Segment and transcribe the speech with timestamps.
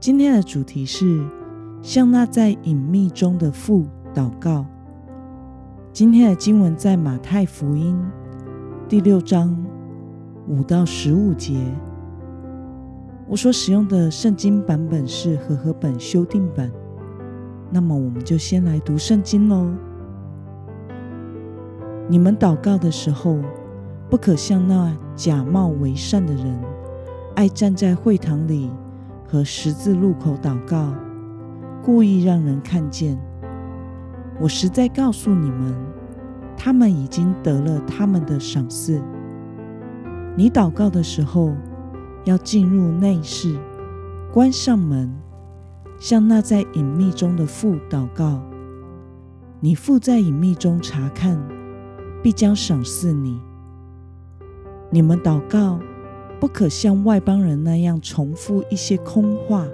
[0.00, 1.20] 今天的主题是
[1.82, 3.84] 向那在隐秘中的父
[4.14, 4.64] 祷告。
[5.92, 8.00] 今天的经文在马太福音
[8.88, 9.56] 第六章
[10.46, 11.60] 五到十五节。
[13.26, 16.70] 我所使用的圣经版本是和合本修订版。
[17.68, 19.66] 那么，我们就先来读圣经喽。
[22.06, 23.36] 你们祷告的时候，
[24.08, 26.56] 不可像那假冒为善的人，
[27.34, 28.70] 爱站在会堂里。
[29.30, 30.94] 和十字路口祷告，
[31.84, 33.20] 故意让人看见。
[34.40, 35.76] 我实在告诉你们，
[36.56, 39.02] 他们已经得了他们的赏赐。
[40.34, 41.54] 你祷告的时候，
[42.24, 43.58] 要进入内室，
[44.32, 45.14] 关上门，
[45.98, 48.40] 向那在隐秘中的父祷告。
[49.60, 51.38] 你父在隐秘中查看，
[52.22, 53.38] 必将赏赐你。
[54.88, 55.78] 你们祷告。
[56.40, 59.66] 不可像外邦人那样重复一些空话，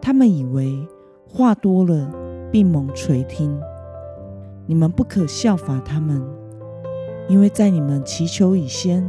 [0.00, 0.86] 他们以为
[1.28, 2.08] 话多了
[2.52, 3.58] 必蒙垂听。
[4.66, 6.22] 你们不可效法他们，
[7.28, 9.04] 因为在你们祈求以先，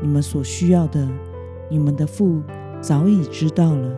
[0.00, 1.06] 你们所需要的，
[1.68, 2.40] 你们的父
[2.80, 3.94] 早已知道了。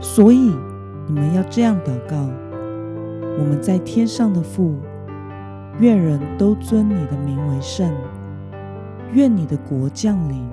[0.00, 0.52] 所以
[1.06, 2.16] 你们要这样祷告：
[3.38, 4.74] 我们在天上的父。
[5.80, 7.90] 愿人都尊你的名为圣，
[9.14, 10.46] 愿你的国降临，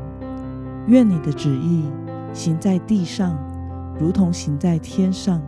[0.87, 1.83] 愿你的旨意
[2.31, 3.37] 行在地上，
[3.99, 5.41] 如同行在天上。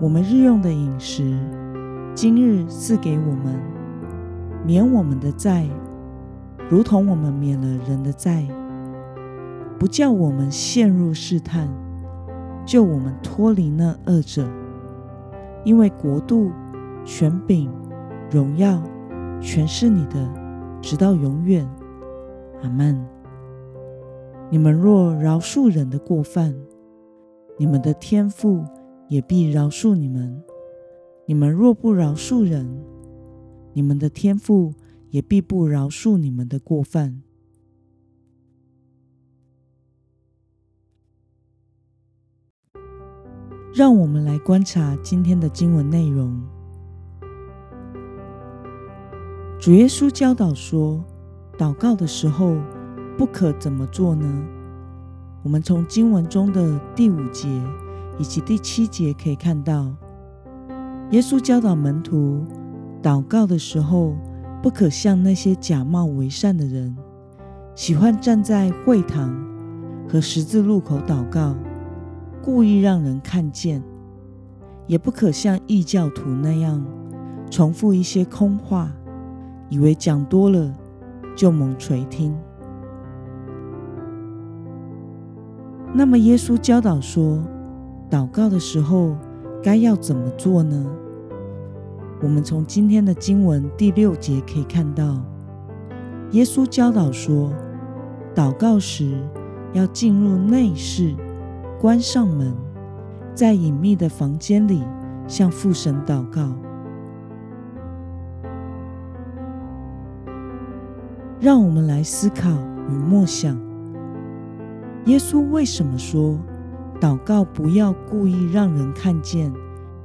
[0.00, 1.38] 我们日用的饮食，
[2.14, 3.60] 今日赐给我们，
[4.64, 5.66] 免我们的债，
[6.70, 8.46] 如同我们免了人的债，
[9.78, 11.68] 不叫我们陷入试探，
[12.64, 14.48] 救我们脱离那恶者，
[15.64, 16.50] 因为国度、
[17.04, 17.70] 权柄。
[18.34, 18.82] 荣耀
[19.40, 20.28] 全是你的，
[20.82, 21.64] 直到永远。
[22.64, 23.00] 阿门。
[24.50, 26.52] 你们若饶恕人的过犯，
[27.56, 28.64] 你们的天父
[29.08, 30.42] 也必饶恕你们；
[31.26, 32.84] 你们若不饶恕人，
[33.72, 34.74] 你们的天父
[35.10, 37.22] 也必不饶恕你们的过犯。
[43.72, 46.53] 让我们来观察今天的经文内容。
[49.64, 51.02] 主耶稣教导说
[51.56, 52.54] ：“祷告的时候
[53.16, 54.44] 不可怎么做呢？”
[55.42, 57.48] 我们从经文中的第五节
[58.18, 59.90] 以及第七节可以看到，
[61.12, 62.44] 耶稣教导门徒，
[63.02, 64.14] 祷告的时候
[64.62, 66.94] 不可像那些假冒为善的人，
[67.74, 69.34] 喜欢站在会堂
[70.06, 71.56] 和十字路口祷告，
[72.42, 73.80] 故意让人看见；
[74.86, 76.84] 也不可像异教徒那样
[77.50, 78.92] 重复一些空话。
[79.68, 80.72] 以为讲多了
[81.36, 82.34] 就猛垂听。
[85.92, 87.40] 那么耶稣教导说，
[88.10, 89.16] 祷告的时候
[89.62, 90.84] 该要怎么做呢？
[92.22, 95.20] 我们从今天的经文第六节可以看到，
[96.30, 97.52] 耶稣教导说，
[98.34, 99.20] 祷告时
[99.72, 101.14] 要进入内室，
[101.80, 102.54] 关上门，
[103.34, 104.82] 在隐秘的房间里
[105.28, 106.63] 向父神祷告。
[111.40, 112.50] 让我们来思考
[112.88, 113.54] 与默想：
[115.06, 116.38] 耶稣为什么说
[117.00, 119.52] 祷告不要故意让人看见，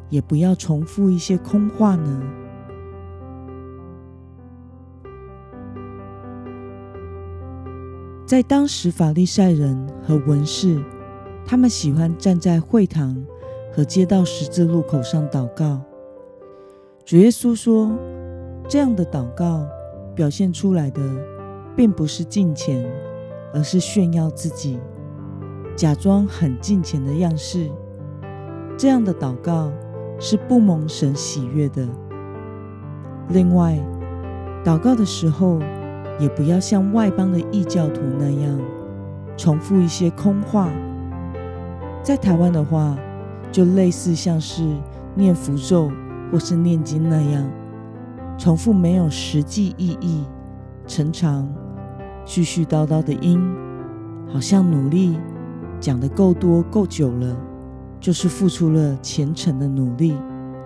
[0.09, 2.21] 也不要重复一些空话呢？
[8.25, 10.83] 在当时，法利赛人和文士，
[11.45, 13.15] 他们喜欢站在会堂
[13.73, 15.81] 和街道十字路口上祷告。
[17.05, 17.89] 主耶稣说，
[18.67, 19.65] 这样的祷告。
[20.19, 21.01] 表现出来的
[21.77, 22.85] 并不是敬虔，
[23.53, 24.77] 而是炫耀自己，
[25.77, 27.71] 假装很敬虔的样式。
[28.77, 29.71] 这样的祷告
[30.19, 31.87] 是不蒙神喜悦的。
[33.29, 33.79] 另外，
[34.61, 35.57] 祷告的时候
[36.19, 38.59] 也不要像外邦的异教徒那样
[39.37, 40.69] 重复一些空话。
[42.03, 42.93] 在台湾的话，
[43.53, 44.67] 就类似像是
[45.15, 45.89] 念符咒
[46.29, 47.49] 或是念经那样。
[48.39, 50.23] 重复没有实际意义、
[50.87, 51.45] 成长、
[52.25, 53.37] 絮絮叨叨的音，
[54.31, 55.19] 好像努力
[55.81, 57.37] 讲的够多够久了，
[57.99, 60.15] 就是付出了虔诚的努力，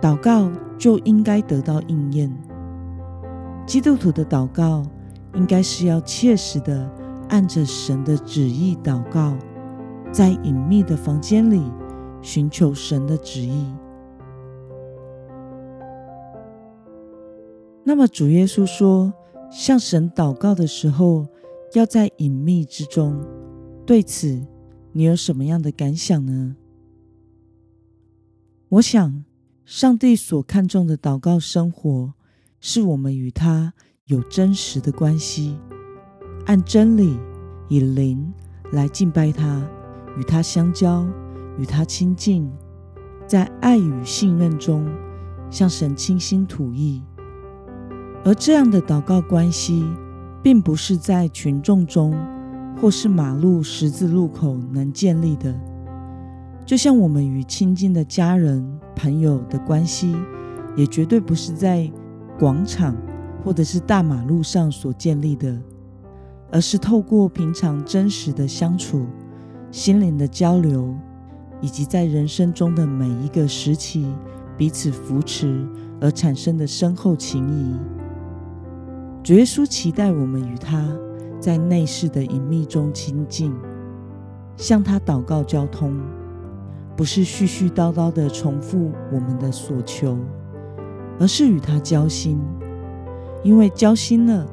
[0.00, 0.48] 祷告
[0.78, 2.32] 就应该得到应验。
[3.66, 4.84] 基督徒的祷告
[5.34, 6.88] 应该是要切实的
[7.30, 9.34] 按着神的旨意祷告，
[10.12, 11.60] 在隐秘的房间里
[12.22, 13.66] 寻求神的旨意。
[17.86, 19.12] 那么主耶稣说，
[19.50, 21.26] 向神祷告的时候，
[21.74, 23.22] 要在隐秘之中。
[23.84, 24.42] 对此，
[24.92, 26.56] 你有什么样的感想呢？
[28.70, 29.22] 我想，
[29.66, 32.14] 上帝所看重的祷告生活，
[32.58, 33.74] 是我们与他
[34.06, 35.58] 有真实的关系，
[36.46, 37.18] 按真理
[37.68, 38.32] 以灵
[38.72, 39.68] 来敬拜他，
[40.16, 41.06] 与他相交，
[41.58, 42.50] 与他亲近，
[43.26, 44.90] 在爱与信任中
[45.50, 47.02] 向神倾心吐意。
[48.24, 49.84] 而这样的祷告关系，
[50.42, 52.16] 并不是在群众中
[52.80, 55.54] 或是马路十字路口能建立的。
[56.64, 58.66] 就像我们与亲近的家人、
[58.96, 60.16] 朋友的关系，
[60.74, 61.90] 也绝对不是在
[62.38, 62.96] 广场
[63.44, 65.54] 或者是大马路上所建立的，
[66.50, 69.04] 而是透过平常真实的相处、
[69.70, 70.94] 心灵的交流，
[71.60, 74.10] 以及在人生中的每一个时期
[74.56, 75.68] 彼此扶持
[76.00, 77.93] 而产生的深厚情谊。
[79.24, 80.86] 主耶稣期待我们与他
[81.40, 83.50] 在内室的隐秘中亲近，
[84.54, 85.98] 向他祷告交通，
[86.94, 90.18] 不是絮絮叨叨的重复我们的所求，
[91.18, 92.38] 而是与他交心。
[93.42, 94.46] 因为交心了，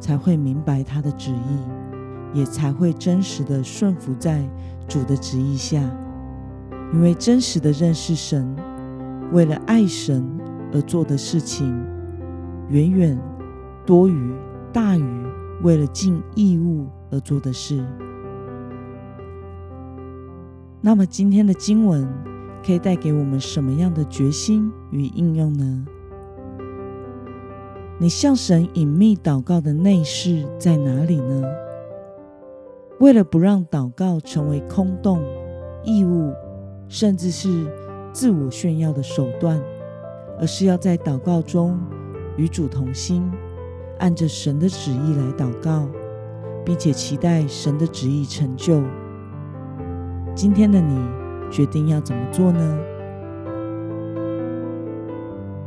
[0.00, 4.42] 才会明白他的旨意，也才会真实的顺服在
[4.88, 5.80] 主的旨意下。
[6.92, 8.56] 因为真实的认识神，
[9.32, 10.28] 为了爱神
[10.72, 11.72] 而做的事情，
[12.70, 13.16] 远远。
[13.86, 14.34] 多于
[14.72, 15.26] 大于
[15.62, 17.82] 为了尽义务而做的事。
[20.82, 22.06] 那么今天的经文
[22.64, 25.86] 可以带给我们什么样的决心与应用呢？
[27.98, 31.42] 你向神隐秘祷告的内室在哪里呢？
[33.00, 35.22] 为了不让祷告成为空洞、
[35.82, 36.32] 义务，
[36.88, 37.66] 甚至是
[38.12, 39.60] 自我炫耀的手段，
[40.38, 41.78] 而是要在祷告中
[42.36, 43.22] 与主同心。
[43.98, 45.86] 按着神的旨意来祷告，
[46.64, 48.82] 并且期待神的旨意成就。
[50.34, 50.98] 今天的你
[51.50, 52.78] 决定要怎么做呢？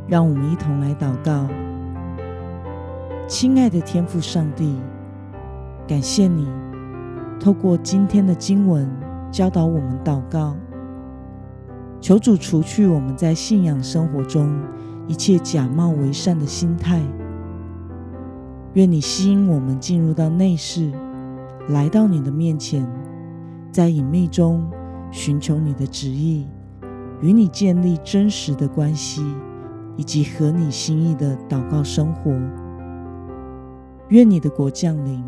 [0.06, 1.48] 让我们一同来祷告。
[3.26, 4.76] 亲爱的天父上帝，
[5.86, 6.48] 感谢你
[7.38, 8.88] 透过今天的经文
[9.30, 10.56] 教导我们祷告，
[12.00, 14.56] 求主除去我们在信仰生活中
[15.06, 17.00] 一切假冒为善的心态。
[18.74, 20.92] 愿你吸引我们进入到内室，
[21.70, 22.86] 来到你的面前，
[23.72, 24.70] 在隐秘中
[25.10, 26.46] 寻求你的旨意，
[27.20, 29.24] 与你建立真实的关系，
[29.96, 32.30] 以及合你心意的祷告生活。
[34.10, 35.24] 愿你的国降临，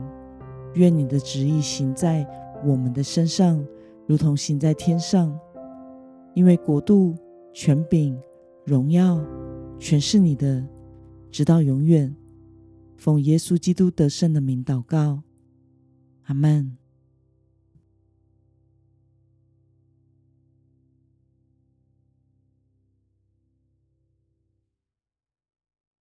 [0.74, 2.24] 愿你的旨意行在
[2.64, 3.64] 我们的身上，
[4.06, 5.36] 如同行在天上。
[6.34, 7.14] 因为国度、
[7.52, 8.16] 权柄、
[8.64, 9.20] 荣耀，
[9.78, 10.64] 全是你的，
[11.30, 12.16] 直到永远。
[13.02, 15.24] 奉耶稣基督得胜的名祷告，
[16.26, 16.78] 阿门。